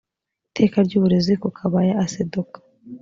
[0.49, 2.57] iteka ry uburezi ku kabaya aseduka